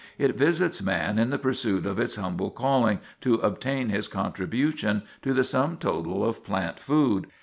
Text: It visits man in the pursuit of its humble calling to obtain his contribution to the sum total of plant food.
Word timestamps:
It 0.17 0.35
visits 0.35 0.81
man 0.81 1.19
in 1.19 1.29
the 1.29 1.37
pursuit 1.37 1.85
of 1.85 1.99
its 1.99 2.15
humble 2.15 2.49
calling 2.49 3.01
to 3.19 3.35
obtain 3.35 3.89
his 3.89 4.07
contribution 4.07 5.03
to 5.21 5.31
the 5.31 5.43
sum 5.43 5.77
total 5.77 6.25
of 6.25 6.43
plant 6.43 6.79
food. 6.79 7.27